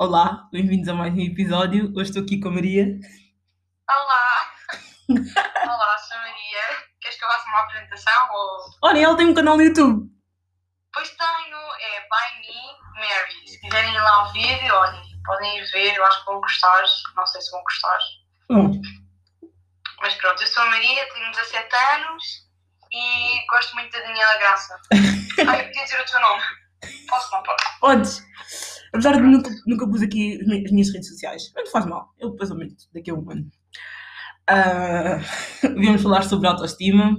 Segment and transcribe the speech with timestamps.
[0.00, 1.92] Olá, bem-vindos a mais um episódio.
[1.94, 2.86] Hoje estou aqui com a Maria.
[3.86, 4.50] Olá!
[5.12, 6.86] Olá, sou a Maria.
[7.02, 8.28] Queres que eu faça uma apresentação?
[8.32, 8.60] Ou...
[8.82, 10.10] Olha, ela tem um canal no YouTube.
[10.94, 13.46] Pois tenho, é By Me Mary.
[13.46, 16.82] Se quiserem ir lá ao vídeo, olhem, podem ir ver, eu acho que vão gostar.
[17.14, 17.98] Não sei se vão gostar.
[18.48, 18.80] Bom,
[20.00, 22.24] Mas pronto, eu sou a Maria, tenho 17 anos
[22.90, 24.80] e gosto muito da Daniela Graça.
[25.46, 26.42] Ai, eu podia dizer o teu nome.
[27.06, 27.80] Posso, não posso?
[27.80, 28.79] podes.
[28.92, 31.86] Apesar de nunca, nunca pus aqui as mi- as minhas redes sociais, mas não faz
[31.86, 32.12] mal.
[32.18, 33.50] Eu depois aumento daqui a um ano.
[34.48, 35.18] Ah,
[35.78, 37.16] Viemos falar sobre autoestima,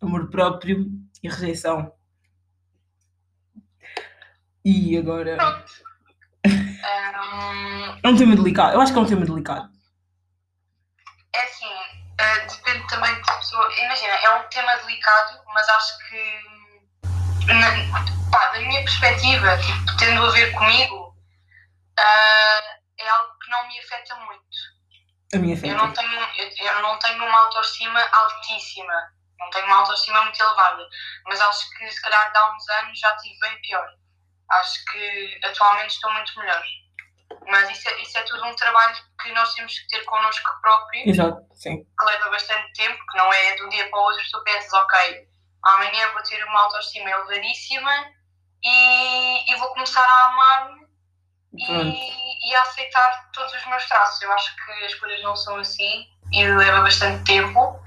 [0.00, 0.86] amor próprio
[1.22, 1.92] e rejeição.
[4.64, 5.36] E agora.
[5.36, 5.72] Pronto.
[8.04, 8.74] É um tema delicado.
[8.74, 9.70] Eu acho que é um tema delicado.
[11.34, 11.66] É assim,
[12.18, 13.68] eh, depende também da pessoa.
[13.84, 20.22] Imagina, é um tema delicado, mas acho que, na- pá, da minha perspectiva, tipo, tendo
[20.22, 21.01] a ver comigo,
[22.02, 24.72] ah, é algo que não me afeta muito.
[25.34, 29.76] A minha Eu não tenho, eu, eu não tenho uma autoestima altíssima, não tenho uma
[29.76, 30.86] autoestima muito elevada,
[31.26, 33.88] mas acho que se calhar há uns anos já tive bem pior.
[34.50, 36.62] Acho que atualmente estou muito melhor.
[37.46, 41.06] Mas isso é, isso é tudo um trabalho que nós temos que ter connosco próprios
[41.06, 41.82] Exato, sim.
[41.82, 44.72] que leva bastante tempo, que não é de um dia para o outro tu pensas,
[44.72, 45.28] ok,
[45.64, 48.12] amanhã vou ter uma autoestima elevadíssima
[48.62, 50.81] e, e vou começar a amar-me.
[51.58, 54.22] E, e aceitar todos os meus traços.
[54.22, 57.80] Eu acho que as coisas não são assim e leva bastante tempo,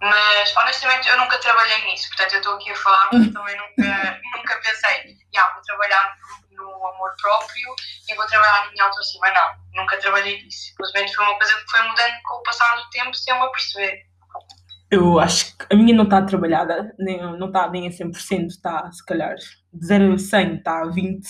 [0.00, 4.20] mas honestamente eu nunca trabalhei nisso, portanto eu estou aqui a falar, mas também nunca,
[4.36, 6.14] nunca pensei, já, vou trabalhar
[6.50, 7.74] no, no amor próprio
[8.08, 9.30] e vou trabalhar na minha autoestima.
[9.30, 10.68] Não, nunca trabalhei nisso.
[10.68, 13.46] Simplesmente foi uma coisa que foi mudando com o passar do tempo sem eu me
[13.46, 14.10] aperceber.
[14.90, 18.90] Eu acho que a minha não está trabalhada, nem, não está nem a 100%, está
[18.90, 21.28] se calhar de 0 a 100, está a 20,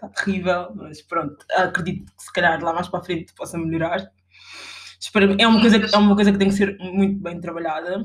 [0.00, 3.98] está terrível, mas pronto, acredito que se calhar lá mais para a frente possa melhorar.
[5.38, 8.00] É, uma coisa, que- é uma coisa que tem que ser muito bem trabalhada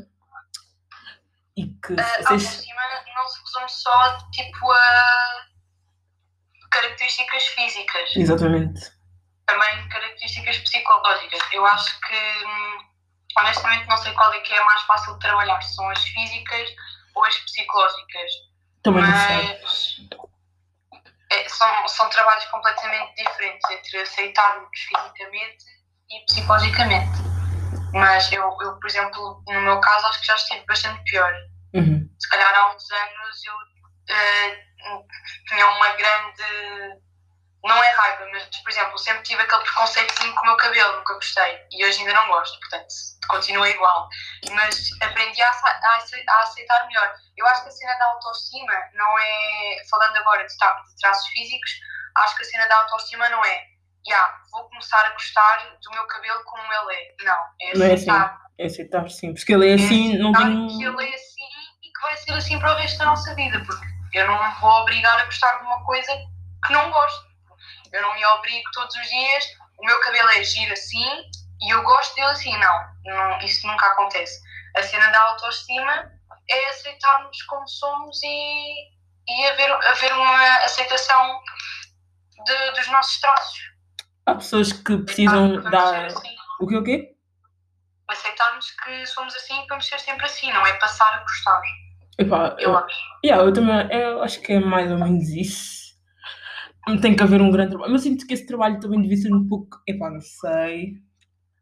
[1.56, 2.66] e que A vocês.
[3.16, 5.46] não se resume só tipo a
[6.72, 8.16] características físicas.
[8.16, 8.92] Exatamente.
[9.46, 11.40] também características psicológicas.
[11.52, 12.16] Eu acho que,
[12.46, 12.78] hum,
[13.38, 16.70] honestamente, não sei qual é que é mais fácil de trabalhar, se são as físicas
[17.14, 18.32] ou as psicológicas.
[18.84, 19.60] Também não sei.
[21.34, 25.66] É, são, são trabalhos completamente diferentes entre aceitarmos fisicamente
[26.12, 27.20] e psicologicamente.
[27.94, 31.34] Mas eu, eu, por exemplo, no meu caso, acho que já estive bastante pior
[31.74, 32.08] Uhum.
[32.20, 34.64] se calhar há uns anos eu eh,
[35.48, 36.44] tinha uma grande.
[37.64, 41.14] Não é raiva, mas por exemplo, sempre tive aquele preconceitozinho com o meu cabelo, nunca
[41.14, 41.60] gostei.
[41.72, 42.88] E hoje ainda não gosto, portanto,
[43.30, 44.10] continua igual.
[44.52, 47.14] Mas aprendi a, a ace- a aceitar melhor.
[47.38, 49.78] Eu acho que a cena da autoestima não é.
[49.90, 51.72] Falando agora de, tra- de traços físicos,
[52.18, 53.64] acho que a cena da autoestima não é.
[54.06, 57.24] Já, vou começar a gostar do meu cabelo como ele é.
[57.24, 58.10] Não, é Não é assim.
[58.10, 58.42] aceitar.
[58.60, 59.34] É aceitar, sim.
[59.34, 60.68] Porque ele é assim, não aceitar tem.
[60.78, 61.48] que ele é assim
[61.82, 63.88] e que vai ser assim para o resto da nossa vida, porque
[64.20, 66.12] eu não me vou obrigar a gostar de uma coisa
[66.66, 67.33] que não gosto.
[67.94, 69.46] Eu não me obrigo todos os dias,
[69.80, 71.06] o meu cabelo é giro assim
[71.62, 72.58] e eu gosto dele assim.
[72.58, 74.42] Não, não isso nunca acontece.
[74.76, 76.12] A cena da autoestima
[76.50, 78.74] é aceitarmos como somos e,
[79.30, 81.40] e haver, haver uma aceitação
[82.46, 83.60] de- dos nossos traços.
[84.26, 86.06] Há pessoas que precisam dar.
[86.06, 86.36] assim.
[86.60, 87.10] O quê, o quê?
[88.08, 91.62] Aceitarmos que somos assim e vamos ser sempre assim, não é passar a gostar,
[92.20, 92.96] Epá, eu eu, acho.
[93.26, 95.83] Yeah, eu também eu acho que é mais ou menos isso.
[97.02, 97.92] Tem que haver um grande trabalho.
[97.92, 99.82] Mas eu sinto que esse trabalho também devia ser um pouco.
[99.88, 100.96] Epá, não sei.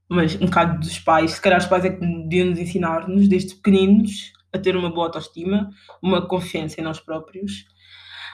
[0.09, 1.33] Mas um bocado dos pais.
[1.33, 5.07] Se calhar os pais é que deviam nos ensinar-nos desde pequeninos a ter uma boa
[5.07, 5.69] autoestima,
[6.01, 7.65] uma confiança em nós próprios.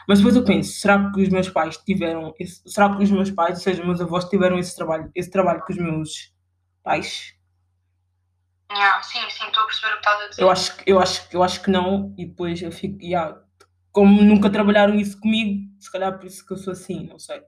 [0.08, 3.30] Mas depois eu penso, será que os meus pais tiveram esse, será que os meus
[3.30, 6.34] pais, ou seja, os meus avós tiveram esse trabalho, esse trabalho com os meus
[6.82, 7.36] pais?
[8.72, 10.42] Yeah, sim, sim, estou a perceber o que estás a dizer.
[10.42, 13.38] Eu acho, eu acho, eu acho que não, e depois eu fico, yeah,
[13.98, 17.42] como nunca trabalharam isso comigo, se calhar por isso que eu sou assim, não sei.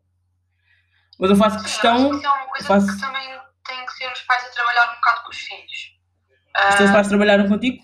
[1.19, 3.91] Mas eu faço Sim, questão, que isso é uma coisa faço- que também tem que
[3.93, 5.99] ser os pais a trabalhar um bocado com os filhos.
[6.69, 7.83] os teus Ah, pais trabalharam contigo?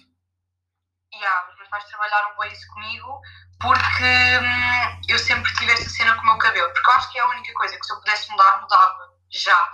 [1.13, 3.21] yeah, os meus pais trabalharam bem isso comigo
[3.61, 4.03] porque
[4.41, 6.73] hum, eu sempre tive essa cena com o meu cabelo.
[6.73, 9.13] Porque eu acho que é a única coisa que se eu pudesse mudar, mudava.
[9.29, 9.69] Já.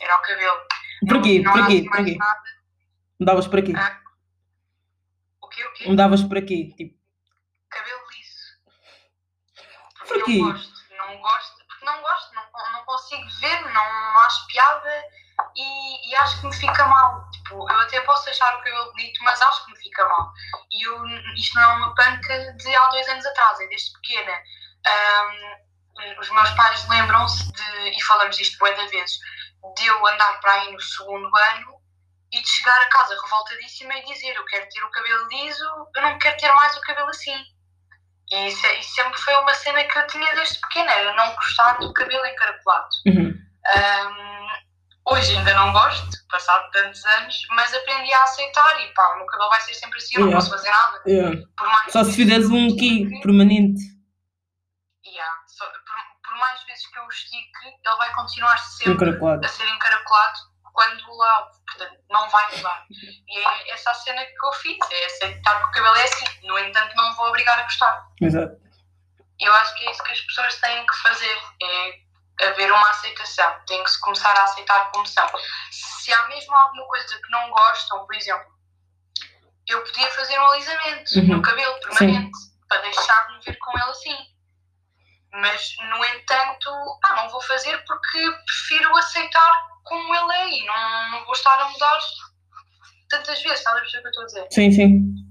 [0.00, 0.58] Era o cabelo.
[1.06, 1.42] Para quê?
[1.42, 1.72] Não, não há quê?
[1.74, 2.16] assim Para mais quê?
[2.18, 2.42] nada.
[3.20, 3.72] Mudavas para quê?
[3.76, 4.00] Ah.
[5.42, 5.64] O quê?
[5.66, 5.86] O quê?
[5.88, 6.72] Mudavas para quê?
[6.76, 6.96] Tipo,
[7.68, 8.46] Cabelo liso.
[10.06, 10.38] Porque Por quê?
[10.38, 10.72] não gosto.
[10.96, 11.66] Não gosto.
[11.66, 12.34] Porque não gosto.
[12.34, 13.60] Não, não consigo ver.
[13.72, 15.04] Não, não acho piada.
[15.54, 17.30] E, e acho que me fica mal.
[17.30, 20.32] Tipo, eu até posso achar o cabelo bonito, mas acho que me fica mal.
[20.70, 24.32] E eu, isto não é uma panca de há dois anos atrás, é desde pequena.
[24.86, 25.66] Ahm,
[26.20, 29.18] os meus pais lembram-se de, e falamos disto bué de vezes,
[29.76, 31.76] de eu andar para aí no segundo ano
[32.32, 35.64] e de chegar a casa revoltadíssima e dizer eu quero ter o cabelo liso,
[35.94, 37.44] eu não quero ter mais o cabelo assim.
[38.32, 41.34] E isso, é- isso sempre foi uma cena que eu tinha desde pequena, era não
[41.34, 42.88] gostar do cabelo encaracolado.
[43.06, 43.38] Uhum.
[43.76, 49.18] Um, hoje ainda não gosto, passado tantos anos, mas aprendi a aceitar e pá, o
[49.18, 50.44] meu cabelo vai ser sempre assim, eu não Yeah.
[50.44, 51.02] posso fazer nada.
[51.06, 51.42] Yeah.
[51.90, 53.80] Só se fizeres um aqui permanente.
[55.06, 59.46] Yeah, só- por, por mais vezes que eu o estique, ele vai continuar sempre Encaracolado.
[59.46, 60.38] a ser encaracolado
[60.72, 61.55] quando o portanto
[62.16, 62.86] não vai mudar.
[63.28, 66.24] E é essa a cena que eu fiz, é aceitar que o cabelo é assim,
[66.46, 68.06] no entanto não vou obrigar a gostar.
[68.20, 68.56] Exato.
[69.40, 73.60] Eu acho que é isso que as pessoas têm que fazer, é haver uma aceitação,
[73.66, 75.28] têm que se começar a aceitar como são.
[75.70, 78.46] Se há mesmo alguma coisa que não gostam, por exemplo,
[79.68, 81.26] eu podia fazer um alisamento Uhum.
[81.36, 84.16] no cabelo permanente, para deixar-me ver com ele assim.
[85.32, 86.70] Mas, no entanto,
[87.04, 89.52] ah, não vou fazer porque prefiro aceitar
[89.86, 91.98] como ele é e não, não vou estar a mudar
[93.08, 94.48] tantas vezes, estás a perceber o que eu estou a dizer?
[94.50, 95.26] Sim, sim.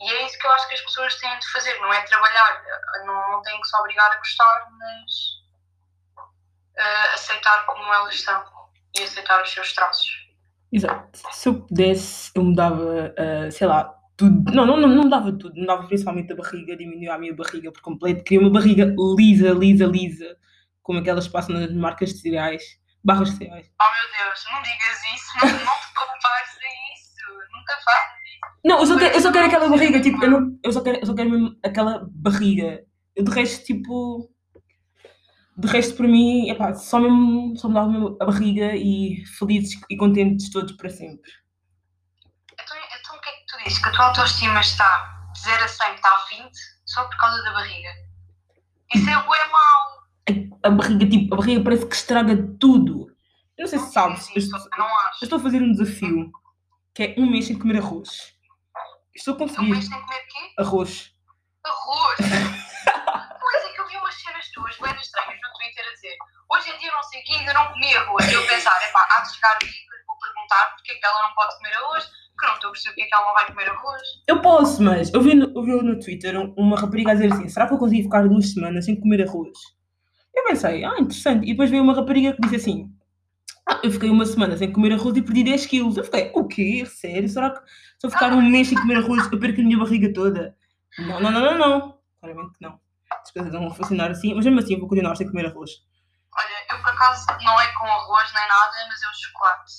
[0.00, 2.62] E é isso que eu acho que as pessoas têm de fazer, não é trabalhar,
[3.04, 5.12] não, não têm que se obrigar a gostar, mas
[6.78, 8.44] ah, aceitar como elas estão
[8.96, 10.28] e aceitar os seus traços.
[10.72, 11.18] Exato.
[11.32, 14.52] Se eu pudesse, eu mudava, ah, sei lá, tudo.
[14.52, 15.54] Não, não, não, não mudava tudo.
[15.56, 18.22] Mudava principalmente a barriga, diminuía a minha barriga por completo.
[18.22, 20.36] Queria uma barriga lisa, lisa, lisa,
[20.82, 22.62] como aquelas que passam nas marcas de cereais,
[23.04, 23.70] barras de cereais.
[23.80, 28.58] Oh meu Deus, não digas isso, não, não te compares a isso, nunca faças isso.
[28.64, 30.98] Não, eu só quero, eu só quero aquela barriga, tipo, eu, não, eu, só quero,
[30.98, 32.84] eu só quero mesmo aquela barriga.
[33.14, 34.30] Eu, de resto, tipo.
[35.56, 39.96] De resto, para mim, epá, só mesmo, só mudava mesmo a barriga e felizes e
[39.96, 41.30] contentes todos para sempre.
[42.52, 43.78] Então, então o que é que tu dizes?
[43.82, 46.50] Que a tua autoestima está de 0 a 100, está a 20,
[46.86, 47.90] só por causa da barriga?
[48.94, 49.97] Isso é bué mau.
[50.62, 53.06] A barriga, tipo, a barriga parece que estraga tudo.
[53.56, 54.66] Eu não sei se sabes, eu estou, eu
[55.22, 56.30] estou a fazer um desafio
[56.94, 58.34] que é um mês sem comer arroz.
[59.14, 60.52] Estou a Um conseguir mês sem comer quê?
[60.58, 61.12] arroz.
[61.64, 62.16] Arroz.
[63.40, 66.16] pois é que eu vi umas cenas tuas bem estranhas no Twitter a dizer
[66.50, 68.28] hoje em dia não sei o que, ainda não comi arroz.
[68.30, 71.06] E eu pensar, epá, há de chegar o dia que vou perguntar porque é que
[71.06, 73.26] ela não pode comer arroz, porque eu não estou a perceber porque é que ela
[73.26, 74.02] não vai comer arroz.
[74.28, 77.32] Eu posso, mas eu vi no, eu vi no Twitter um- uma rapariga a dizer
[77.32, 79.58] assim: será que eu consigo ficar duas semanas sem comer arroz?
[80.38, 81.44] Eu pensei, ah, interessante.
[81.44, 82.92] E depois veio uma rapariga que disse assim:
[83.68, 85.96] ah, eu fiquei uma semana sem comer arroz e perdi 10 quilos.
[85.96, 86.86] Eu fiquei, o quê?
[86.86, 87.28] Sério?
[87.28, 87.60] Será que
[87.98, 90.56] se eu ficar um mês sem comer arroz eu perco a minha barriga toda?
[90.98, 91.98] Não, não, não, não, não.
[92.20, 92.80] Claramente que não.
[93.10, 95.70] As coisas não vão funcionar assim, mas mesmo assim eu vou continuar sem comer arroz.
[96.32, 99.72] Olha, eu por acaso não é com arroz nem nada, mas é o chocolate.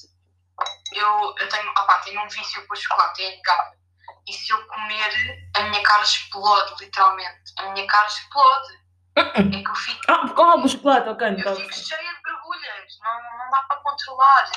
[0.94, 1.74] Eu, eu tenho,
[2.04, 3.80] tenho um vício por chocolate, é inegável.
[4.28, 7.54] E se eu comer, a minha cara explode, literalmente.
[7.58, 8.79] A minha cara explode.
[9.16, 13.38] É que eu fico Ah, porque o chocolate, ok, Eu fico cheia de borbulhas, não,
[13.38, 14.50] não dá para controlar.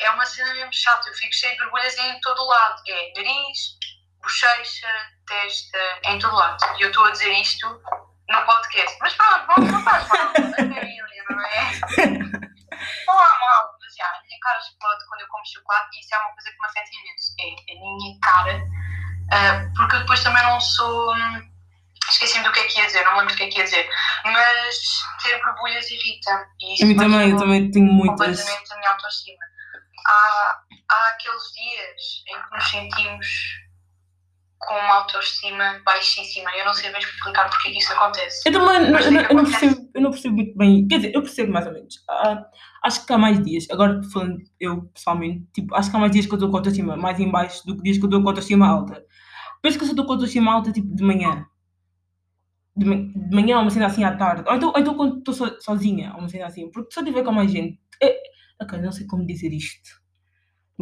[0.00, 2.82] É uma cena mesmo chata, eu fico cheia de borbulhas em todo o lado.
[2.88, 3.78] É nariz,
[4.22, 4.88] bochecha,
[5.26, 6.58] testa, em todo lado.
[6.78, 7.68] E eu estou a dizer isto
[8.28, 8.98] no podcast.
[9.00, 12.44] Mas pronto, não, não faz mal, da família, não é?
[13.06, 16.14] Não há mal, mas já, a minha cara explode quando eu como chocolate e isso
[16.14, 17.34] é uma coisa que me afeta imenso.
[17.38, 18.62] É a minha cara,
[19.32, 21.14] ah, porque eu depois também não sou.
[22.14, 23.88] Esqueci-me do que é que ia dizer, não lembro do que é que ia dizer.
[24.24, 24.78] Mas
[25.22, 26.46] ter borbulhas irrita.
[26.60, 28.40] E isso A mim também, eu também tenho muitas.
[28.40, 29.44] completamente a minha autoestima.
[30.06, 33.26] Há, há aqueles dias em que nos sentimos
[34.58, 36.50] com uma autoestima baixíssima.
[36.56, 38.48] Eu não sei bem explicar porque é que isso acontece.
[38.48, 40.86] Eu também não, não, eu não percebo, eu não percebo muito bem.
[40.86, 41.94] Quer dizer, eu percebo mais ou menos.
[42.08, 42.44] Ah,
[42.84, 46.26] acho que há mais dias, agora falando eu pessoalmente, tipo, acho que há mais dias
[46.26, 48.22] que eu estou com a autoestima mais em baixo do que dias que eu estou
[48.22, 49.04] com a autoestima alta.
[49.60, 51.46] Penso que eu só estou com a autoestima alta tipo de manhã.
[52.76, 54.44] De, ma- de manhã, uma cena assim à tarde.
[54.48, 56.70] Ou então, ou então quando estou so, sozinha, uma cena assim.
[56.70, 57.80] Porque se eu estiver com mais gente.
[58.02, 58.20] É,
[58.60, 60.02] ok, não sei como dizer isto.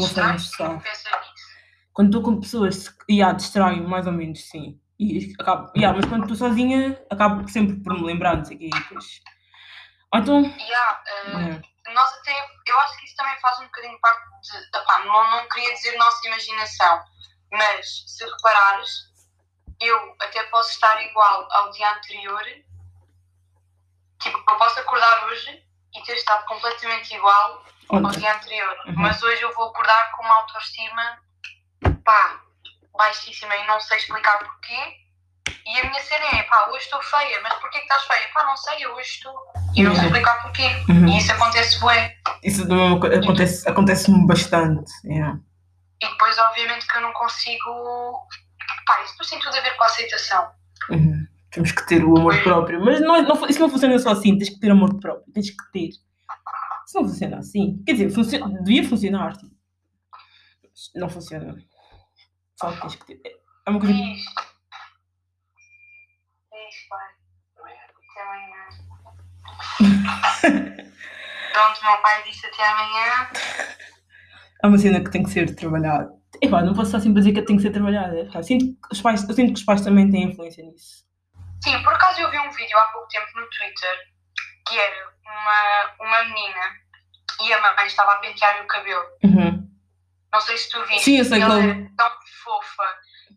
[0.01, 0.81] Social.
[0.81, 1.53] pensa nisso.
[1.93, 4.81] Quando estou com pessoas, yeah, distrai mais ou menos, sim.
[4.99, 8.63] E acabo, yeah, mas quando estou sozinha, acabo sempre por me lembrar, não sei o
[8.63, 9.21] e Depois.
[10.15, 10.43] Ou então.
[10.43, 11.63] Yeah, ah, yeah.
[11.93, 12.33] nós até,
[12.67, 15.97] eu acho que isso também faz um bocadinho parte de, epá, não, não queria dizer
[15.99, 17.01] nossa imaginação,
[17.51, 18.91] mas se reparares,
[19.87, 22.43] eu até posso estar igual ao dia anterior,
[24.21, 25.62] tipo, eu posso acordar hoje
[25.95, 28.95] e ter estado completamente igual ao dia anterior, Uhum.
[28.97, 31.19] mas hoje eu vou acordar com uma autoestima,
[32.05, 32.41] pá,
[32.97, 35.01] baixíssima e não sei explicar porquê.
[35.67, 38.29] E a minha cena é, pá, hoje estou feia, mas porquê que estás feia?
[38.33, 39.35] Pá, não sei, eu hoje estou.
[39.75, 40.07] E não sei Yeah.
[40.07, 40.67] explicar porquê.
[40.89, 41.07] Uhum.
[41.09, 42.17] E isso acontece bué.
[42.43, 42.62] Isso
[43.23, 44.91] acontece, acontece-me bastante.
[45.05, 45.39] yeah.
[46.01, 48.29] E depois, obviamente, que eu não consigo.
[48.87, 50.51] Pá, isso depois tem tudo a ver com a aceitação.
[50.91, 51.27] Uhum.
[51.51, 52.83] Temos que ter o amor próprio.
[52.85, 54.37] Mas não, é- não, isso não funciona só assim.
[54.39, 55.33] Tens que ter amor próprio.
[55.33, 55.89] Tens que ter.
[55.89, 57.83] Isso não funciona assim.
[57.85, 59.37] Quer dizer, funciona, devia funcionar.
[59.37, 59.53] Tipo.
[60.95, 61.57] Não funciona.
[62.59, 63.21] Só tens que ter.
[63.67, 63.93] É uma coisa.
[63.95, 64.25] Diz.
[66.51, 67.09] Diz, pai.
[68.12, 68.69] Até amanhã.
[71.53, 73.31] Pronto, meu pai disse até amanhã.
[74.62, 76.11] É uma cena que tem que ser trabalhada.
[76.43, 78.29] Epá, não posso só sempre dizer que tem que ser trabalhada.
[78.43, 81.05] Sinto que os pais, eu sinto que os pais também têm influência nisso.
[81.63, 83.99] Sim, por acaso eu vi um vídeo há pouco tempo no Twitter
[84.69, 86.65] que era uma, uma menina
[87.41, 89.05] e a mãe estava a pentear-lhe o cabelo.
[89.25, 89.69] Uhum.
[90.33, 91.05] Não sei se tu viste.
[91.05, 92.11] Sim, eu sei e ela qual- era tão
[92.43, 92.85] fofa.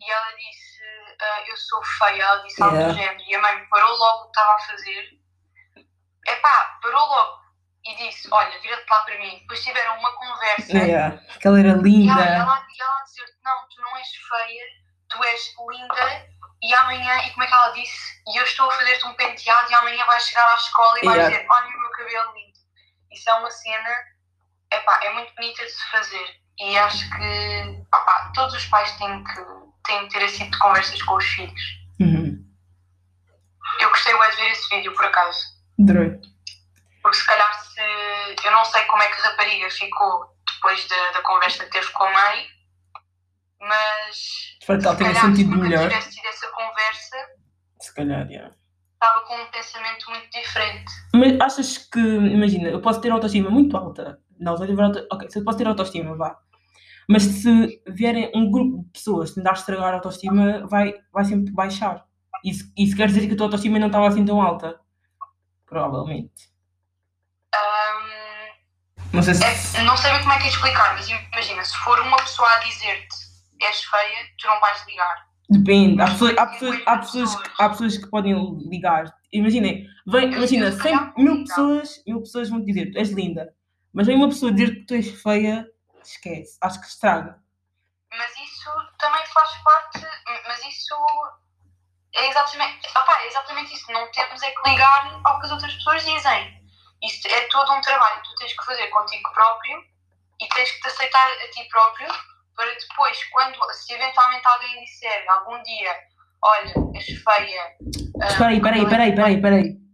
[0.02, 0.82] E ela disse,
[1.22, 2.24] ah, eu sou feia.
[2.24, 2.94] Ela disse algo Yeah.
[2.94, 3.24] do género.
[3.30, 5.20] E a mãe parou logo o que estava a fazer.
[6.28, 7.45] Epá, parou logo.
[7.88, 9.38] E disse, olha, vira-te lá para mim.
[9.42, 10.72] Depois tiveram uma conversa.
[10.78, 11.18] Yeah.
[11.40, 12.14] Que ela era E ela, e linda.
[12.14, 14.66] ela, e ela a dizer não, tu não és feia,
[15.10, 16.36] tu és linda.
[16.64, 18.24] E amanhã, e como é que ela disse?
[18.34, 21.18] E eu estou a fazer-te um penteado e amanhã vais chegar à escola e vais
[21.18, 21.36] Yeah.
[21.38, 22.58] dizer, olha o meu cabelo lindo.
[23.12, 23.90] Isso é uma cena,
[24.74, 26.26] epá, é muito bonita de se fazer.
[26.58, 29.42] E acho que opá, todos os pais têm que,
[29.86, 31.62] têm que ter esse tipo de conversas com os filhos.
[32.00, 32.44] Uhum.
[33.80, 35.40] Eu gostei bué de ver esse vídeo, por acaso.
[35.80, 36.20] Adorei.
[37.02, 37.75] Porque se calhar se.
[38.44, 41.90] Eu não sei como é que a rapariga ficou depois da, da conversa que teve
[41.92, 42.46] com a mãe,
[43.60, 44.58] mas.
[44.60, 45.90] Espero que ela se sentido se melhor.
[45.90, 47.16] tivesse tido essa conversa,
[47.80, 48.56] Se calhar, yeah.
[48.94, 50.92] estava com um pensamento muito diferente.
[51.14, 54.20] Mas achas que, imagina, eu posso ter autoestima muito alta.
[54.40, 55.08] Não, só tiver auto...
[55.12, 56.38] Ok, se eu posso ter autoestima, vá.
[57.08, 62.04] Mas se vierem um grupo de pessoas tentar estragar a autoestima, vai, vai sempre baixar.
[62.44, 64.80] Isso, isso quer dizer que a tua autoestima não estava assim tão alta.
[65.66, 66.55] Provavelmente.
[69.16, 69.78] Não sei se.
[69.78, 72.50] é- não sei bem como é que é explicar, mas imagina, se for uma pessoa
[72.54, 73.16] a dizer-te
[73.62, 75.26] és feia, tu não vais ligar.
[75.50, 76.02] Depende.
[76.02, 78.34] Há pessoas, há, pessoas, há, pessoas, que- há pessoas que podem
[78.70, 79.06] ligar.
[79.32, 82.92] Imaginem, vem, imagina, Eu se 100 calhar vou mil pessoas, mil pessoas vão te dizer
[82.92, 83.54] tu és linda.
[83.94, 85.66] Mas vem uma pessoa dizer que tu és feia,
[86.04, 86.58] esquece.
[86.62, 87.38] Acho que estraga.
[88.12, 88.70] Mas isso
[89.00, 90.02] também faz parte,
[90.48, 90.96] mas isso
[92.16, 93.92] é exatamente, opá, é exatamente isso.
[93.92, 96.65] Não temos é que ligar ao que as outras pessoas dizem.
[97.06, 99.84] Isso é todo um trabalho que tu tens que fazer contigo próprio
[100.40, 102.08] e tens que te aceitar a ti próprio
[102.56, 105.92] para depois, quando, se eventualmente alguém disser algum dia,
[106.42, 107.78] olha, és feia.
[108.22, 109.86] ah, Espera aí, espera aí, espera aí, espera aí, espera aí.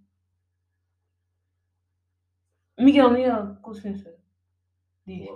[2.78, 4.16] Miguel, Miguel, com licença.
[5.06, 5.28] Diz.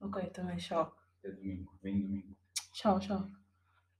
[0.00, 0.96] Ok, também, tchau.
[1.22, 2.36] É domingo, vem domingo.
[2.72, 3.28] Tchau, tchau.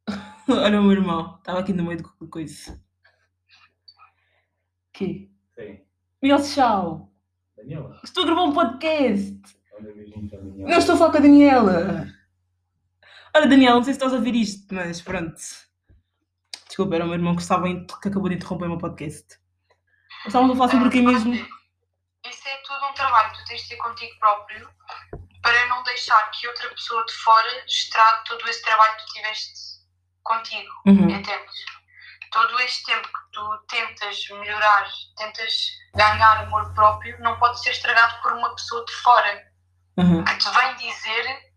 [0.48, 2.82] Olha o meu irmão, estava aqui no meio de coisa.
[4.92, 5.30] Que?
[5.54, 5.84] Sim.
[6.22, 7.11] Miguel, tchau.
[7.62, 9.38] Daniela, Estou a gravar um podcast.
[9.74, 10.68] olha Daniela.
[10.70, 12.06] Não estou a falar com a Daniela.
[13.34, 15.36] Olha, Daniela, não sei se estás a ouvir isto, mas pronto.
[16.66, 19.38] Desculpa, era o meu irmão que, estava in- que acabou de interromper o meu podcast.
[20.24, 21.34] Nós Estávamos a falar sobre o que mesmo?
[21.34, 24.68] Isso é tudo um trabalho que tu tens de ter contigo próprio
[25.42, 29.52] para não deixar que outra pessoa de fora estrague todo esse trabalho que tu tiveste
[30.22, 31.10] contigo, Uhum.
[31.10, 31.64] entendes?
[32.30, 35.52] Todo este tempo que tu tentas melhorar, tentas
[35.94, 39.52] ganhar amor próprio, não pode ser estragado por uma pessoa de fora
[39.94, 40.24] Uhum.
[40.24, 41.52] que te vem dizer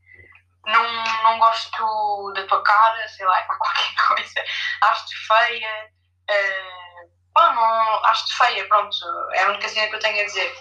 [0.66, 4.44] não, não gosto da tua cara, sei lá, para qualquer coisa,
[4.82, 5.92] acho-te feia,
[6.30, 8.98] eh, pá, não, acho-te feia, pronto,
[9.34, 10.56] é a única cena que eu tenho a dizer.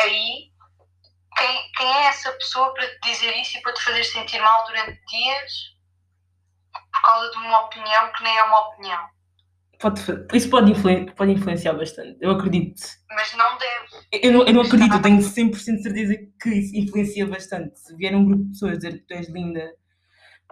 [0.00, 0.50] Aí,
[1.36, 4.64] quem, quem é essa pessoa para te dizer isso e para te fazer sentir mal
[4.66, 5.52] durante dias
[6.92, 9.08] por causa de uma opinião que nem é uma opinião?
[9.80, 10.02] Pode,
[10.34, 12.18] isso pode, influen- pode influenciar bastante.
[12.20, 12.82] Eu acredito.
[13.10, 13.86] Mas não deve.
[14.12, 17.78] Eu não, eu não acredito, eu tenho 100% de certeza que isso influencia bastante.
[17.80, 19.72] Se vier um grupo de pessoas dizer que tu és linda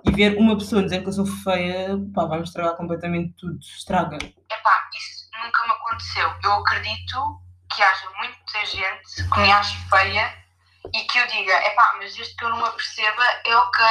[0.06, 3.58] e vier uma pessoa dizer que eu sou feia, pá, vai-me estragar completamente tudo.
[3.60, 4.16] Estraga.
[4.16, 6.30] Epá, isso nunca me aconteceu.
[6.44, 7.40] Eu acredito
[7.74, 10.32] que haja muita gente que me ache feia
[10.94, 13.84] e que eu diga, epá, mas desde que eu não me aperceba, é ok.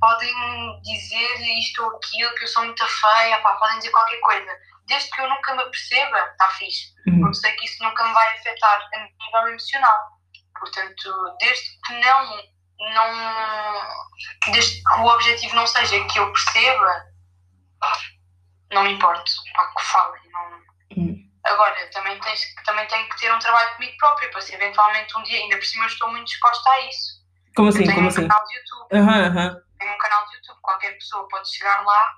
[0.00, 4.50] Podem dizer isto ou aquilo, que eu sou muito feia, epá, podem dizer qualquer coisa.
[4.86, 6.94] Desde que eu nunca me aperceba, está fixe.
[7.06, 7.20] Uhum.
[7.20, 10.20] Porque sei que isso nunca me vai afetar a nível emocional.
[10.58, 12.42] Portanto, desde que não,
[12.94, 17.04] não desde que o objetivo não seja que eu perceba,
[18.72, 20.22] não me importo, pá, que falem.
[20.30, 20.60] Não...
[20.96, 21.30] Hum.
[21.44, 25.22] Agora, também, tens, também tenho que ter um trabalho comigo próprio, para se eventualmente um
[25.22, 27.20] dia, ainda por cima eu estou muito disposta a isso.
[27.56, 27.86] Como assim?
[27.86, 28.28] Como um assim?
[28.28, 29.69] canal de YouTube, Aham, aham.
[29.80, 32.14] Tenho um canal de YouTube, qualquer pessoa pode chegar lá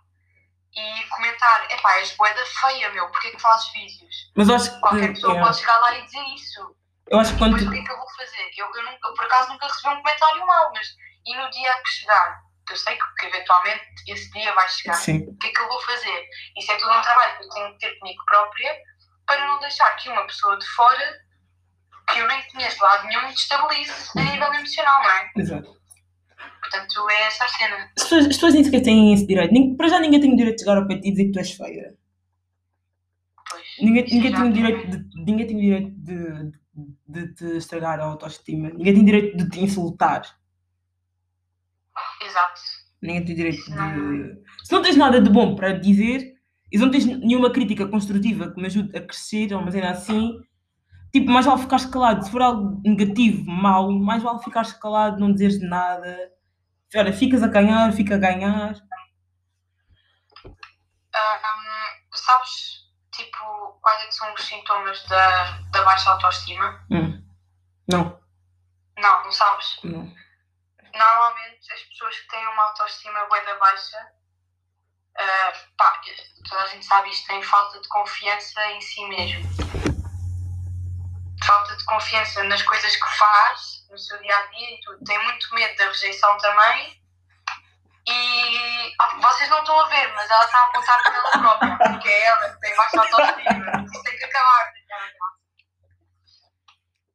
[0.75, 4.33] e comentar, epá, és boeda feia, meu, porquê que fazes vídeos?
[4.35, 5.14] Mas acho Qualquer que.
[5.14, 5.47] pessoa yeah.
[5.47, 6.76] pode chegar lá e dizer isso.
[7.09, 7.69] Eu acho que Depois quando.
[7.69, 8.50] o que é que eu vou fazer?
[8.57, 10.88] Eu, eu, nunca, eu, por acaso nunca recebi um comentário mau, mas
[11.26, 14.95] e no dia que chegar, eu sei que, que eventualmente esse dia vai chegar.
[14.95, 15.19] Sim.
[15.28, 16.28] O que é que eu vou fazer?
[16.57, 18.76] Isso é tudo um trabalho que eu tenho que ter comigo própria
[19.26, 21.21] para não deixar que uma pessoa de fora,
[22.09, 25.31] que eu nem conheço lado nenhum, me destabilize a nível emocional, não é?
[25.37, 25.82] Exato.
[26.73, 27.76] Portanto, é essa a cena.
[27.76, 29.52] As pessoas, as pessoas nem sequer têm esse direito.
[29.52, 31.38] Nem, para já ninguém tem o direito de chegar ao ti e dizer que tu
[31.38, 31.95] és feia.
[33.50, 36.52] Pois, Ninguém, ninguém tem o direito de, ninguém tem o direito de,
[37.09, 38.71] de te estragar a autoestima.
[38.71, 40.23] Ninguém tem o direito de te insultar.
[42.25, 42.61] Exato.
[43.02, 44.43] Ninguém tem o direito de.
[44.64, 46.33] Se não tens nada de bom para dizer
[46.71, 49.91] e se não tens nenhuma crítica construtiva que me ajude a crescer ou uma cena
[49.91, 50.41] assim,
[51.12, 52.25] tipo, mais vale ficar calado.
[52.25, 56.33] Se for algo negativo, mau, mais vale ficar calado, não dizeres nada.
[56.94, 58.75] Olha, ficas a ganhar, fica a ganhar.
[60.44, 66.84] Ahm, sabes, tipo, quais é são os sintomas da, da baixa autoestima?
[66.90, 67.22] Hum.
[67.90, 68.20] Não,
[68.99, 69.78] Não, não sabes.
[69.84, 70.12] não.
[70.94, 74.12] Normalmente, as pessoas que têm uma autoestima bué da baixa,
[75.18, 76.00] ah, pá,
[76.49, 79.42] toda a gente sabe isto, têm falta de confiança em si mesmo.
[81.83, 83.61] De confiança nas coisas que faz,
[83.91, 85.05] no seu dia a dia e tudo.
[85.05, 87.03] Tem muito medo da rejeição também.
[88.07, 91.79] E ah, vocês não estão a ver, mas ela está a apontar para ela própria,
[91.79, 93.85] porque é ela que tem baixa autoestima.
[93.85, 94.73] Isso tem que acabar.
[94.73, 95.33] que acabar.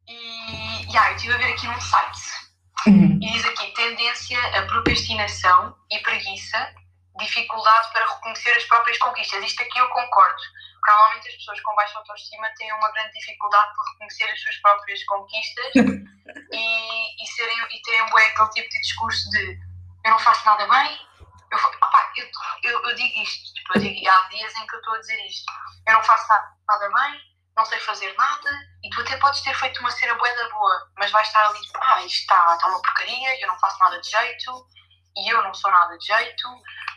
[0.07, 2.47] E yeah, eu estive a ver aqui num site
[2.87, 3.19] Uhum.
[3.21, 6.73] e diz aqui tendência a procrastinação e preguiça,
[7.17, 9.43] dificuldade para reconhecer as próprias conquistas.
[9.43, 10.41] Isto aqui eu concordo.
[10.87, 15.03] Normalmente as pessoas com baixa autoestima têm uma grande dificuldade por reconhecer as suas próprias
[15.03, 19.59] conquistas e, e, serem, e terem bué aquele tipo de discurso de
[20.05, 21.07] eu não faço nada bem.
[21.51, 22.29] Eu, opá, eu,
[22.63, 25.25] eu, eu digo isto, tipo, eu digo, há dias em que eu estou a dizer
[25.25, 25.51] isto.
[25.85, 27.21] Eu não faço nada, nada bem,
[27.57, 28.49] não sei fazer nada,
[28.83, 31.59] e tu até podes ter feito uma cena bué da boa, mas vais estar ali
[31.61, 34.67] tipo, ah, isto está está uma porcaria, eu não faço nada de jeito,
[35.17, 36.47] e eu não sou nada de jeito.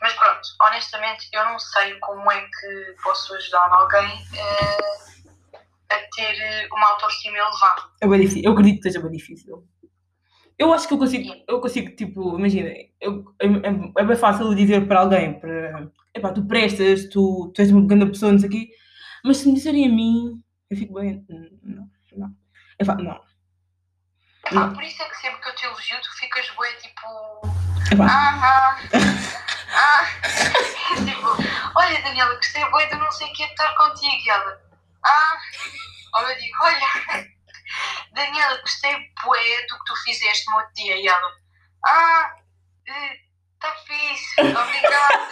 [0.01, 6.41] Mas pronto, honestamente, eu não sei como é que posso ajudar alguém eh, a ter
[6.41, 7.83] eh, uma autoestima elevada.
[8.01, 8.43] É bem difícil.
[8.45, 9.69] Eu acredito que seja bem difícil.
[10.59, 12.69] Eu acho que eu consigo, eu consigo, tipo, imagina,
[13.01, 17.61] eu, é, é- é bem fácil dizer para alguém, para, epá, tu prestas, tu, tu
[17.63, 18.69] és uma grande pessoa, não sei quê,
[19.25, 22.37] mas se me disserem a mim, eu fico bem, "Hum, não, não,
[22.79, 23.21] epá, não,
[24.47, 24.75] Epá, Não.
[24.75, 27.50] por isso é que sempre que eu te elogio, tu ficas bué tipo.
[27.99, 28.77] Ah, ah,
[29.75, 30.05] ah.
[31.05, 31.29] tipo,
[31.77, 34.23] olha Daniela, gostei bué de não sei o que de estar contigo.
[34.25, 34.61] E ela,
[35.05, 35.39] ah,
[36.17, 36.87] ou eu digo, olha,
[38.13, 40.97] Daniela, gostei bué do que tu fizeste no outro dia.
[40.97, 41.33] E ela,
[41.87, 42.35] ah,
[42.87, 45.31] está fixe, obrigada.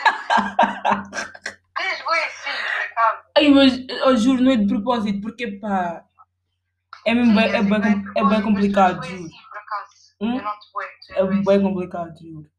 [1.78, 3.22] És bué assim, por acaso.
[3.36, 6.02] Ai, mas eu juro, não é de propósito, porque pá,
[7.06, 9.26] é mesmo bem, é bem, com- é bem complicado, Mas bué juro.
[9.28, 9.90] assim, por acaso.
[10.20, 10.36] Hum?
[10.38, 12.50] Eu não te bué, É bem complicado, juro.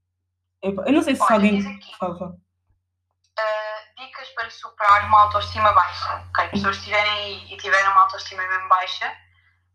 [0.61, 1.75] Eu não sei se Olha, alguém.
[1.75, 1.97] aqui.
[1.97, 2.31] Fala, fala.
[2.31, 6.23] Uh, dicas para superar uma autoestima baixa.
[6.29, 9.15] Ok, pessoas que estiverem aí e tiverem uma autoestima mesmo baixa,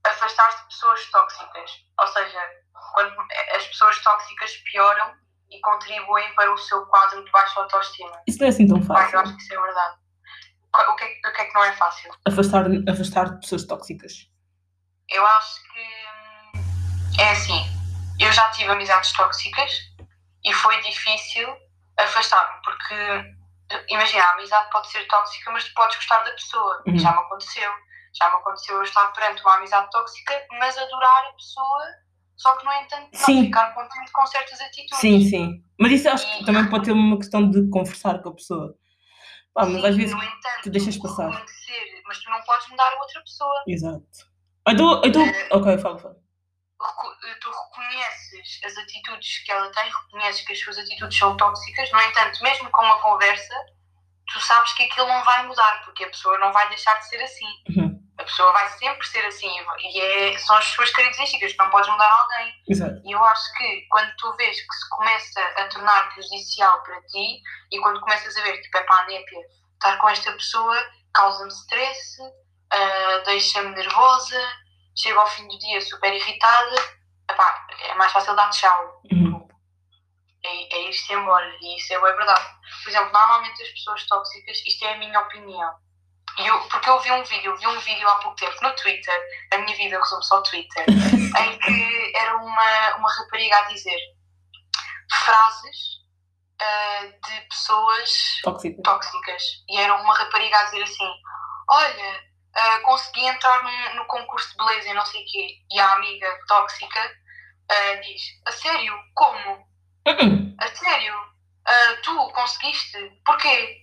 [0.04, 1.70] afastar-se de pessoas tóxicas.
[2.00, 2.40] Ou seja,
[2.94, 3.14] quando
[3.56, 5.14] as pessoas tóxicas pioram
[5.50, 8.20] e contribuem para o seu quadro de baixa autoestima.
[8.26, 9.18] Isso não é assim tão Pá, eu fácil.
[9.20, 9.96] acho que isso é verdade.
[10.90, 12.12] O que, é, o que é que não é fácil?
[12.26, 14.28] Afastar, afastar de pessoas tóxicas.
[15.08, 16.62] Eu acho que hum,
[17.20, 17.83] é assim.
[18.24, 19.70] Eu já tive amizades tóxicas
[20.42, 21.46] e foi difícil
[21.98, 26.82] afastar-me, porque imagina, a amizade pode ser tóxica, mas tu podes gostar da pessoa.
[26.86, 26.98] Uhum.
[26.98, 27.70] Já me aconteceu.
[28.18, 31.82] Já me aconteceu eu estar perante uma amizade tóxica, mas adorar a pessoa,
[32.36, 33.44] só que no entanto não Sim.
[33.46, 34.98] ficar contente com certas atitudes.
[34.98, 35.64] Sim, sim.
[35.78, 38.74] Mas isso eu acho que também pode ter uma questão de conversar com a pessoa.
[39.52, 40.14] Pá, mas Sim, às vezes.
[40.14, 41.28] no entanto, tu deixas passar.
[42.06, 43.62] mas tu não podes mudar a outra pessoa.
[43.66, 44.04] Exato.
[44.68, 45.22] Então, então...
[45.22, 46.23] Eh, Ok, fala, fala.
[47.24, 51.90] Reco- tu reconheces as atitudes que ela tem, reconheces que as suas atitudes são tóxicas,
[51.92, 53.54] no entanto, mesmo com uma conversa,
[54.32, 57.22] tu sabes que aquilo não vai mudar, porque a pessoa não vai deixar de ser
[57.22, 57.62] assim.
[57.76, 57.94] Uhum.
[58.16, 62.08] A pessoa vai sempre ser assim, e é, são as suas características, não podes mudar
[62.08, 62.54] alguém.
[62.68, 63.02] Exato.
[63.04, 67.40] E eu acho que quando tu vês que se começa a tornar prejudicial para ti,
[67.72, 69.40] e quando começas a ver, tipo, é para a népia,
[69.74, 70.80] estar com esta pessoa
[71.12, 72.18] causa-me stress,
[72.72, 74.40] ah, deixa-me nervosa,
[74.96, 76.76] chego ao fim do dia super irritada,
[77.30, 79.02] epá, é mais fácil dar tchau.
[79.12, 79.48] Uhum.
[80.44, 82.44] É, é ir-se embora, e isso é verdade.
[82.82, 85.74] Por exemplo, normalmente as pessoas tóxicas, isto é a minha opinião,
[86.38, 88.74] e eu, porque eu vi um vídeo, eu vi um vídeo há pouco tempo no
[88.74, 93.62] Twitter, a minha vida resume só ao Twitter, em que era uma, uma rapariga a
[93.68, 93.98] dizer
[95.24, 95.94] frases
[96.60, 98.82] ah, de pessoas Tóxica.
[98.82, 99.42] tóxicas.
[99.68, 101.08] E era uma rapariga a dizer assim:
[101.68, 102.20] Olha,
[102.56, 105.48] ah, consegui entrar num- no concurso de beleza e não sei o quê.
[105.72, 107.00] E a amiga tóxica
[107.70, 108.94] ah, diz: A sério?
[109.14, 109.66] Como?
[110.60, 111.14] A sério?
[111.66, 112.98] Ah, tu conseguiste?
[113.24, 113.82] Porquê?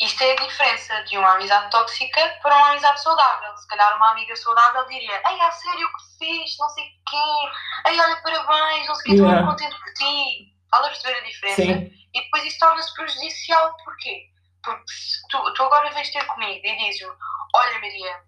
[0.00, 3.56] Isto é a diferença de uma amizade tóxica para uma amizade saudável.
[3.56, 6.56] Se calhar uma amiga saudável diria Ei, a sério o que fiz?
[6.58, 7.88] Não sei o quê.
[7.90, 9.46] Ei, olha, parabéns, não sei o quê, estou Yeah.
[9.46, 10.52] muito contente por ti.
[10.64, 11.62] Estás a perceber a diferença?
[11.62, 11.92] Sim.
[12.14, 13.76] E depois isso torna-se prejudicial.
[13.84, 14.22] Porquê?
[14.62, 17.12] Porque se tu, tu agora vens ter comigo e dizes-me
[17.54, 18.22] Olha, Maria,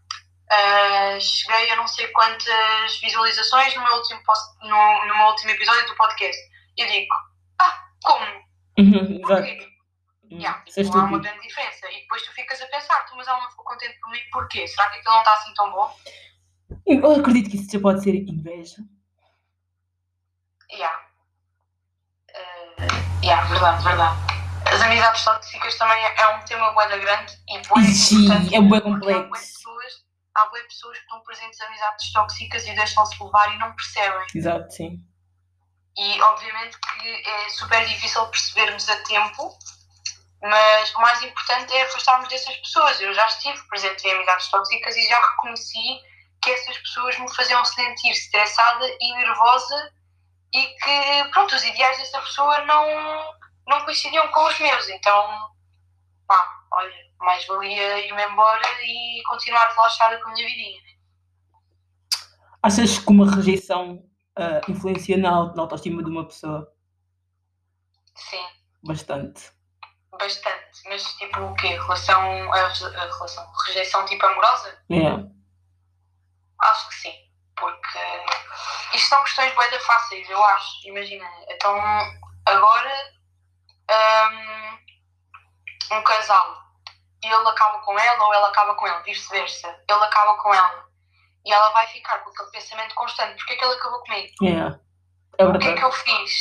[0.50, 5.50] ah, cheguei a não sei quantas visualizações no meu último, post- no, no meu último
[5.50, 6.40] episódio do podcast.
[6.76, 7.14] Eu digo
[7.60, 8.24] Ah, como?
[8.78, 9.42] Uhum, exato.
[9.42, 9.74] Porquê?
[10.30, 11.88] Yeah, é não há uma grande diferença.
[11.92, 14.66] E depois tu ficas a pensar, tu, mas ela não ficou contente comigo, porquê?
[14.66, 15.96] Será que aquilo não está assim tão bom?
[16.86, 18.78] Eu acredito que isso já pode ser inveja.
[20.72, 21.06] Yeah.
[22.30, 22.86] Eh,
[23.22, 24.23] yeah, verdade, verdade.
[24.84, 28.80] Amizades tóxicas também é é um tema bué da grande e bué Sim, é bué
[28.80, 29.30] complexo.
[29.30, 29.92] pessoas,
[30.34, 34.26] há bué pessoas que estão presentes em amizades tóxicas e deixam-se levar e não percebem.
[34.34, 34.98] Exato, sim.
[35.96, 39.56] E obviamente que é super difícil percebermos a tempo,
[40.42, 43.00] mas o mais importante é afastarmos dessas pessoas.
[43.00, 46.00] Eu já estive presente em amizades tóxicas e já reconheci
[46.42, 49.92] que essas pessoas me faziam sentir estressada e nervosa
[50.52, 52.84] e que, pronto, os ideais dessa pessoa não,
[53.66, 54.88] não coincidiam com os meus.
[54.88, 55.50] Então,
[56.27, 60.81] pá, olha, mais valia ir-me embora e continuar relaxada com a minha vidinha.
[62.62, 64.03] Achas que uma rejeição
[64.37, 66.72] ah, influencia na, na autoestima de uma pessoa?
[68.14, 68.46] Sim.
[68.83, 69.53] Bastante.
[70.18, 71.68] Bastante, mas tipo o quê?
[71.68, 74.79] Relação, a, a relação, rejeição tipo amorosa?
[74.88, 75.29] Yeah.
[76.61, 77.14] Acho que sim,
[77.57, 77.98] porque
[78.94, 80.88] isto são questões bem fáceis, eu acho.
[80.88, 81.77] Imagina, então
[82.46, 83.12] agora
[83.90, 84.78] hum,
[85.92, 86.62] um, casal,
[87.22, 89.68] ele acaba com ela ou ela acaba com ele, vice-versa.
[89.88, 90.84] Ele acaba com ela
[91.44, 94.34] e ela vai ficar com aquele pensamento constante: porque é que ele acabou comigo?
[94.42, 94.78] Yeah.
[95.38, 96.32] É O que é que eu fiz?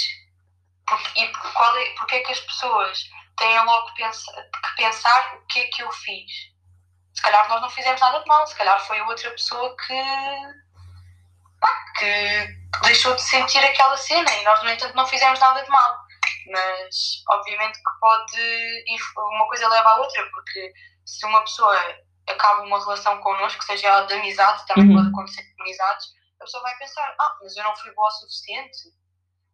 [0.87, 3.03] Porque, e qual é, porque é que as pessoas
[3.37, 6.31] têm logo que pensa- que pensar o que é que eu fiz?
[7.13, 10.03] Se calhar nós não fizemos nada de mal, se calhar foi outra pessoa que,
[11.97, 12.47] que
[12.83, 16.02] deixou de sentir aquela cena e nós, no entanto, não fizemos nada de mal.
[16.51, 18.83] Mas, obviamente, que pode.
[19.35, 20.73] Uma coisa leva à outra, porque
[21.05, 21.75] se uma pessoa
[22.27, 24.95] acaba uma relação connosco, seja ela de amizade, também Uhum.
[24.95, 26.07] pode acontecer com amizades,
[26.39, 28.77] a pessoa vai pensar: ah, mas eu não fui boa o suficiente,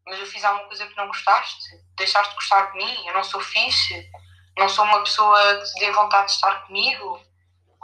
[0.06, 1.64] mas eu fiz alguma coisa que não gostaste,
[1.98, 4.10] deixaste de gostar de mim, eu não sou fixe,
[4.58, 7.20] não sou uma pessoa que te dê vontade de estar comigo.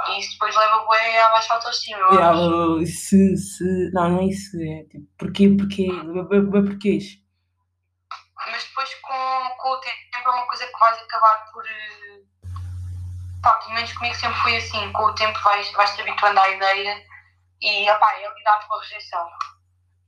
[0.10, 1.98] E isso depois leva bué à baixa autoestima.
[2.12, 2.38] Yeah,
[2.86, 3.92] se, se...
[3.94, 4.58] Não, não é isso.
[4.62, 5.88] É tipo, porquê, porquê?
[6.68, 7.25] Porquês.
[8.52, 11.66] Mas depois com, com o tempo é uma coisa que vais acabar por.
[11.66, 12.22] eh,
[13.42, 16.50] Pá, pelo menos comigo sempre foi assim, com o tempo vais, vais te habituando à
[16.50, 17.06] ideia
[17.62, 19.30] e opá, é lidar com a rejeição.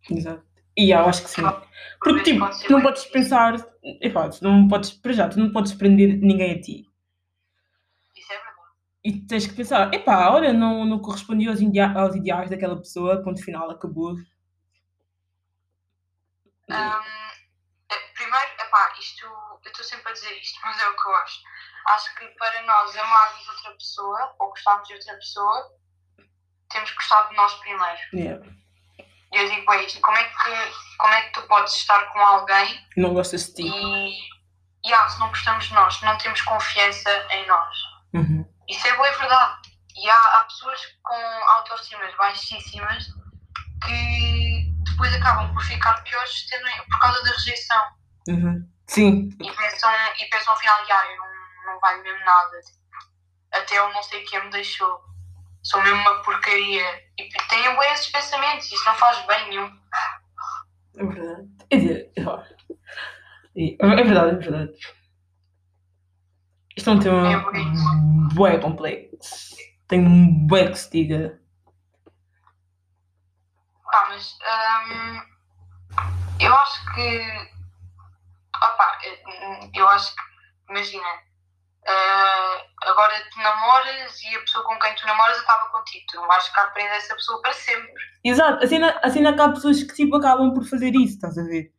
[0.09, 0.43] Exato.
[0.75, 1.41] E eu acho que sim.
[1.43, 1.61] Por
[2.01, 3.53] Porque tipo, tu não podes pensar,
[4.01, 6.87] epá, tu não podes, para já, tu não podes prender ninguém a ti.
[8.15, 8.57] Isso é verdade.
[9.03, 13.23] E tens que pensar, epá, olha, não, não correspondi aos, idea- aos ideais daquela pessoa,
[13.23, 14.15] ponto final, acabou.
[16.69, 16.91] Eh,
[18.77, 21.41] epá, isto, eu estou sempre a dizer isto, mas é o que eu acho.
[21.87, 25.71] Acho que para nós amarmos outra pessoa ou gostarmos de outra pessoa,
[26.69, 27.99] temos que gostar de nós primeiro.
[28.13, 28.45] Yeah.
[29.33, 32.19] E eu digo, é isto, como é, que, como é que tu podes estar com
[32.19, 33.67] alguém Não gostas de ti.
[33.67, 37.77] e, e ah, se não gostamos de nós, não temos confiança em nós.
[38.13, 38.45] Uhum.
[38.69, 39.69] Isso é boa verdade.
[39.95, 41.15] E há, há pessoas com
[41.55, 43.05] autoestimas baixíssimas
[43.85, 46.45] que depois acabam por ficar piores
[46.89, 47.97] por causa da rejeição.
[48.27, 48.67] Uhum.
[48.87, 52.61] Sim, E pensam, e pensam afinal, ah, eu não, não valho mesmo nada.
[52.61, 52.77] Tipo,
[53.51, 55.01] até eu não sei quem me deixou.
[55.63, 57.03] Sou mesmo uma porcaria.
[57.17, 58.71] E têm bem esses pensamentos.
[58.71, 59.79] Isso não faz bem nenhum.
[60.97, 61.47] é verdade.
[61.69, 62.41] Quer dizer, ó,
[63.55, 64.73] é é verdade, é verdade.
[66.77, 69.55] Isto é um tema É bué complexo.
[69.87, 71.41] Tem um bué que se diga.
[73.91, 74.37] Pá, mas
[74.89, 75.21] hum,
[76.39, 77.56] eu acho que.
[78.57, 80.21] Opá, eu- eu acho que.
[80.69, 81.07] Imagina,
[81.87, 86.05] ah, agora tu namoras e a pessoa com quem tu namoras acaba contigo.
[86.09, 87.93] Tu não vais ficar presa a essa pessoa para sempre.
[88.23, 91.15] Exato, a cena, a cena é que há pessoas que tipo acabam por fazer isso,
[91.15, 91.71] estás a ver?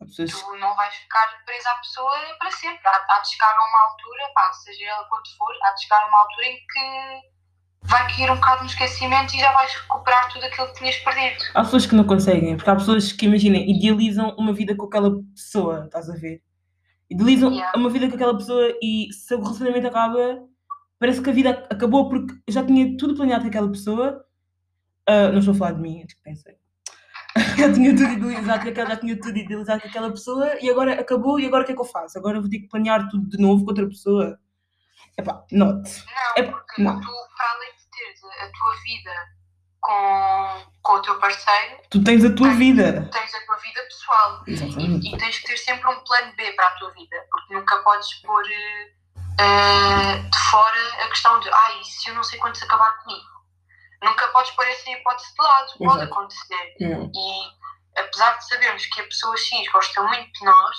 [0.00, 2.86] Pessoas Tu não vais ficar presa à pessoa para sempre.
[2.86, 6.02] Há, há de chegar a uma altura, pá, seja ela quanto for, há de chegar
[6.02, 7.20] a uma altura em que
[7.88, 11.44] vai cair um bocado no esquecimento e já vais recuperar tudo aquilo que tinhas perdido.
[11.54, 15.10] Há pessoas que não conseguem, porque há pessoas que, imaginem, idealizam uma vida com aquela
[15.34, 16.42] pessoa, estás a ver?
[17.10, 17.78] Idealizam Yeah.
[17.78, 20.40] uma vida com aquela pessoa e se o relacionamento acaba,
[20.98, 24.24] parece que a vida acabou porque já tinha tudo planeado com aquela pessoa.
[25.06, 26.56] Ah, não estou a falar de mim, pensei.
[27.56, 31.00] já tinha tudo idealizado com aquela, já tinha tudo idealizado com aquela pessoa e agora
[31.00, 32.18] acabou e agora o que é que eu faço?
[32.18, 34.38] Agora vou ter que planear tudo de novo com outra pessoa.
[35.16, 36.04] Epá, note.
[36.06, 37.00] Não, Epá, porque não.
[37.00, 37.77] tu, para além
[38.26, 39.12] a tua vida
[39.80, 43.08] com, com o teu parceiro, Tu tens a tua vida.
[43.12, 44.42] tens a tua vida pessoal.
[44.46, 47.78] E, e tens que ter sempre um plano B para a tua vida, porque nunca
[47.82, 48.44] podes pôr
[49.40, 52.92] eh, de fora a questão de ah, e se eu não sei quando se acabar
[53.02, 53.26] comigo?
[54.02, 56.12] Nunca podes pôr essa hipótese de lado, pode Exato.
[56.12, 56.76] acontecer.
[56.80, 57.10] Yeah.
[57.14, 60.76] E apesar de sabermos que a pessoa X gosta muito de nós,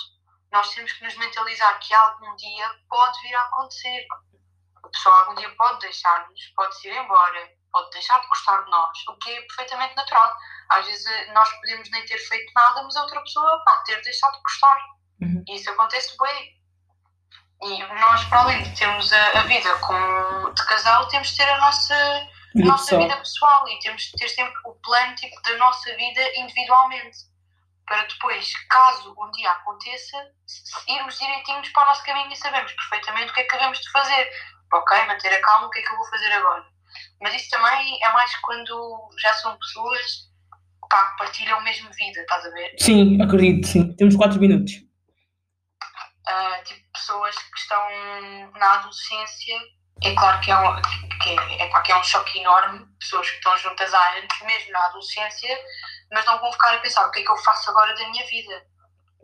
[0.52, 4.06] nós temos que nos mentalizar que algum dia pode vir a acontecer.
[4.90, 8.98] A pessoa algum dia pode deixar-nos, pode ir embora, pode deixar de gostar de nós,
[9.08, 10.36] o que é perfeitamente natural.
[10.70, 14.00] Às vezes eh, nós podemos nem ter feito nada, mas a outra pessoa pá, ter
[14.02, 14.78] deixado de gostar.
[15.22, 15.44] Uhum.
[15.48, 16.60] E isso acontece bem.
[17.62, 21.48] E nós, para além de termos a, a vida com, de casal, temos de ter
[21.48, 23.02] a nossa Vida nossa pessoal.
[23.02, 27.18] vida pessoal e temos de ter sempre o plano tipo, da nossa vida individualmente.
[27.86, 30.16] Para depois, caso um dia aconteça,
[30.88, 33.90] irmos direitinhos para o nosso caminho e sabemos perfeitamente o que é que devemos de
[33.90, 34.30] fazer.
[34.72, 36.64] Ok, manter a calma, o que é que eu vou fazer agora?
[37.20, 40.30] Mas isso também é mais quando já são pessoas
[40.88, 42.74] pá, que partilham a mesma vida, estás a ver?
[42.78, 43.92] Sim, acredito, sim.
[43.94, 44.72] Temos 4 minutos.
[46.26, 47.82] Ah, tipo, pessoas que estão
[48.58, 49.56] na adolescência,
[50.02, 50.82] é claro que é, um,
[51.22, 54.40] que é, é, claro que é um choque enorme, pessoas que estão juntas há anos,
[54.46, 55.58] mesmo na adolescência,
[56.12, 58.24] mas não vão ficar a pensar o que é que eu faço agora da minha
[58.26, 58.62] vida.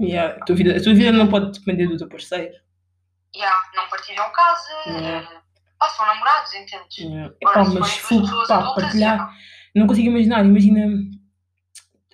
[0.01, 2.55] Yeah, a, tua vida a tua vida não pode depender do teu parceiro.
[3.35, 5.43] Yeah, não partilham casa, Yeah.
[5.81, 6.99] ah, são namorados, entendes?
[6.99, 7.35] Yeah.
[7.41, 9.17] Epá, se mas fogo, pá, adultas, partilhar.
[9.17, 9.35] yeah.
[9.75, 10.45] Não consigo imaginar.
[10.45, 10.87] Imagina,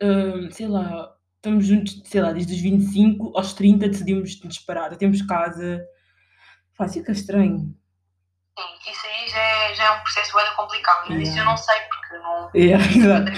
[0.02, 4.90] hum, sei lá, estamos juntos, sei lá, desde os 25 aos 30 decidimos nos separar.
[4.90, 5.84] Já temos casa.
[6.76, 7.72] Pá, fica estranho.
[8.58, 11.56] Sim, isso aí já é, já é um processo bem complicado, mas isso eu não
[11.56, 12.50] sei porque não.
[12.54, 13.30] Yeah, exato.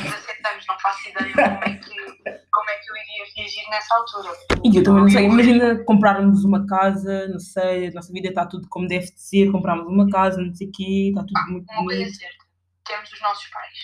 [0.45, 3.71] Tenho 17 anos, não faço ideia como é que, como é que eu iria reagir
[3.71, 4.31] nessa altura.
[4.65, 5.25] E eu também não sei.
[5.25, 9.51] Imagina comprarmos uma casa, não sei, a nossa vida está tudo como deve de ser,
[9.51, 12.45] comprarmos uma casa, não sei o quê, está tudo muito Uma coisa é certa,
[12.85, 13.79] temos os nossos pais.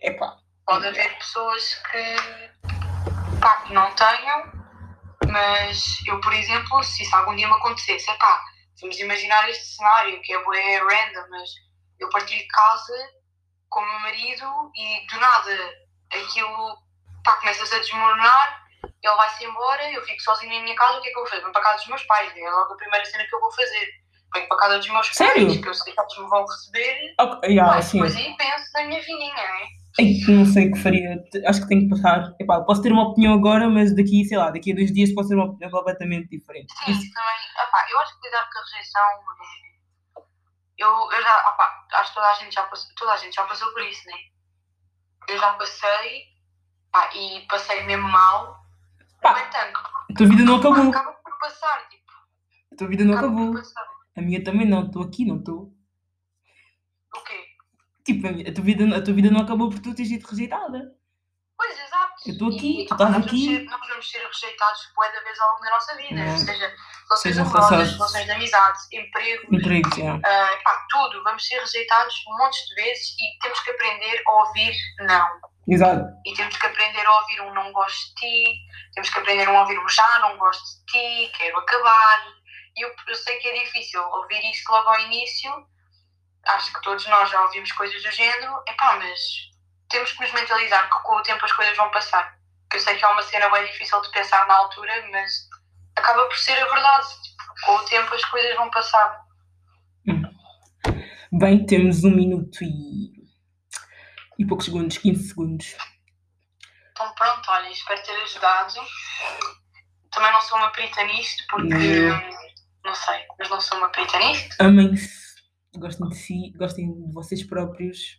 [0.00, 4.52] Epá, Pode haver pessoas que, pá, que não tenham,
[5.28, 8.42] mas eu, por exemplo, se isso algum dia me acontecesse, é pá,
[8.80, 11.50] vamos imaginar este cenário que é bué random, mas
[12.00, 12.92] eu partilho casa
[13.68, 15.74] com o meu marido e do nada
[16.12, 16.76] aquilo,
[17.24, 18.66] pá, começa-se a desmoronar,
[19.02, 21.30] ele vai-se embora, eu fico sozinha na minha casa, o que é que eu vou
[21.30, 21.42] fazer?
[21.42, 23.88] Venho para casa dos meus pais, é logo a primeira cena que eu vou fazer.
[24.34, 25.46] Venho para casa dos meus Sério?
[25.46, 28.36] pais, que eu sei que eles me vão receber, ok, yeah, pá, assim, depois aí
[28.36, 29.86] penso na minha vidinha, não é?
[29.98, 31.24] ei, não sei o que faria.
[31.46, 32.34] Acho que tenho que passar.
[32.38, 35.28] Epá, posso ter uma opinião agora, mas daqui, sei lá, daqui a dois dias posso
[35.30, 36.72] ter uma opinião completamente diferente.
[36.84, 37.66] Sim, Isso, também.
[37.66, 39.65] Opá, eu acho que lidar com a rejeição é.
[40.78, 41.50] Eu, eu já.
[41.50, 44.06] Opá, acho que toda a gente já passou, toda a gente já passou por isso,
[44.06, 44.12] né?
[45.28, 46.24] Eu já passei
[46.92, 48.56] pá, e passei mesmo mal.
[49.22, 50.88] Pá, No entanto, a tua vida não acabou.
[50.90, 52.12] acaba por passar, tipo,
[52.72, 53.52] A tua vida não acabou.
[53.52, 53.62] por.
[54.16, 54.86] A minha também não.
[54.86, 55.72] Estou aqui, não estou.
[57.14, 57.44] O quê?
[58.04, 60.26] Tipo, a, minha- a tua vida, a tua vida não acabou porque tu tens sido
[60.26, 60.95] rejeitada.
[61.56, 62.12] Pois, exato.
[62.26, 63.46] Eu estou aqui, E, tu estás nós aqui.
[63.46, 66.20] Vamos ser, nós vamos ser rejeitados bué da vez ao longo da nossa vida.
[66.20, 66.36] É.
[66.36, 66.74] Seja
[67.08, 70.20] relações amorosas, relações- de amizade, emprego, Empregos, yeah.
[70.26, 74.74] Ah, pá, tudo, vamos ser rejeitados montes de vezes e temos que aprender a ouvir
[75.00, 75.26] não.
[75.68, 76.04] Exato.
[76.26, 78.54] E temos que aprender a ouvir um não gosto de ti,
[78.94, 82.26] temos que aprender a ouvir um já não gosto de ti, quero acabar.
[82.76, 85.50] E eu, eu sei que é difícil ouvir isto logo ao início,
[86.46, 89.18] acho que todos nós já ouvimos coisas do género, epá, mas
[89.88, 92.36] temos que nos mentalizar que com o tempo as coisas vão passar.
[92.70, 95.48] Que eu sei que é uma cena bem difícil de pensar na altura, mas
[95.96, 97.06] acaba por ser a verdade.
[97.22, 99.24] Tipo, com o tempo as coisas vão passar.
[101.32, 103.12] Bem, temos um minuto e.
[104.38, 105.76] e poucos segundos, 15 segundos.
[106.92, 108.74] Então pronto, olha, espero ter ajudado.
[110.10, 112.22] Também não sou uma perita nisto, porque Não.
[112.84, 114.56] não sei, mas não sou uma perita nisto.
[114.60, 115.34] Amem-se,
[115.76, 118.18] gostem de si, gostem de vocês próprios.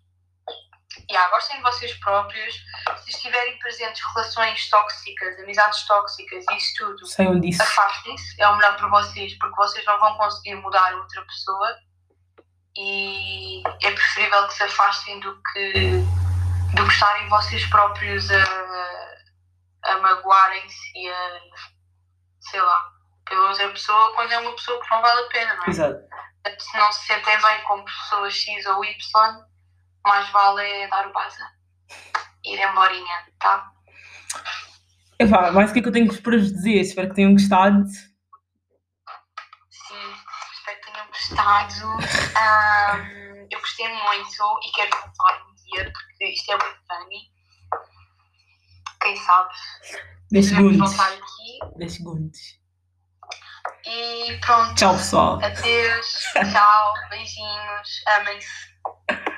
[1.09, 2.55] E ah, gostem de vocês próprios.
[3.03, 7.07] Se estiverem presentes relações tóxicas, amizades tóxicas isso tudo,
[7.61, 11.77] afastem-se, é o melhor para vocês, porque vocês não vão conseguir mudar outra pessoa
[12.75, 15.89] e é preferível que se afastem do que,
[16.75, 21.39] do que estarem vocês próprios a, a magoarem-se e a,
[22.41, 22.91] sei lá,
[23.27, 25.69] pela outra pessoa quando é uma pessoa que não vale a pena, não é?
[25.69, 25.99] Exato.
[26.59, 29.47] Se não se sentem bem com pessoas X ou Y,
[30.07, 31.45] mais vale é dar o baza.
[32.43, 33.71] Ir emborinha, tá?
[35.19, 36.79] Epá, mais o que é que eu tenho para vos dizer?
[36.81, 37.83] Espero que tenham gostado.
[39.69, 40.13] Sim,
[40.53, 41.87] espero que tenham gostado.
[42.37, 47.31] Ahm, eu gostei muito e quero voltar um dia porque isto é muito funny.
[49.01, 49.53] quem sabe.
[50.31, 50.95] 10 Podemos segundos.
[50.95, 51.77] voltar aqui.
[51.77, 52.39] 10 segundos.
[53.85, 54.75] E pronto.
[54.75, 55.43] Tchau, pessoal.
[55.43, 56.23] Adeus.
[56.33, 56.93] Tchau.
[57.09, 58.03] Beijinhos.
[58.07, 59.27] Amem-se.